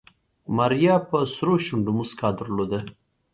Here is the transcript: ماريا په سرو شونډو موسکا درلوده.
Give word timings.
ماريا 0.55 0.95
په 1.09 1.17
سرو 1.35 1.55
شونډو 1.65 1.91
موسکا 1.97 2.29
درلوده. 2.39 2.79